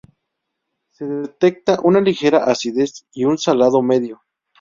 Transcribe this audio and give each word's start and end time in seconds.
Se 0.93 1.05
detecta 1.05 1.77
una 1.83 2.01
ligera 2.01 2.45
acidez 2.45 3.05
y 3.13 3.25
un 3.25 3.37
salado 3.37 3.83
medio. 3.83 4.23